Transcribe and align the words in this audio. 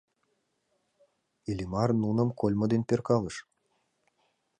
Иллимар 1.49 1.89
нуным 2.03 2.29
кольмо 2.39 2.65
ден 2.71 2.81
перкалыш. 2.89 3.35